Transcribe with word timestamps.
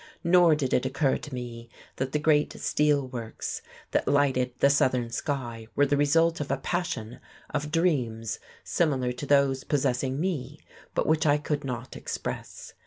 Nor 0.23 0.55
did 0.55 0.73
it 0.73 0.83
occur 0.83 1.19
to 1.19 1.31
me 1.31 1.69
that 1.97 2.11
the 2.11 2.17
great 2.17 2.53
steel 2.53 3.07
works 3.07 3.61
that 3.91 4.07
lighted 4.07 4.53
the 4.57 4.67
southern 4.71 5.11
sky 5.11 5.67
were 5.75 5.85
the 5.85 5.95
result 5.95 6.41
of 6.41 6.49
a 6.49 6.57
passion, 6.57 7.19
of 7.51 7.71
dreams 7.71 8.39
similar 8.63 9.11
to 9.11 9.27
those 9.27 9.63
possessing 9.63 10.19
me, 10.19 10.59
but 10.95 11.05
which 11.05 11.27
I 11.27 11.37
could 11.37 11.63
not 11.63 11.95
express. 11.95 12.73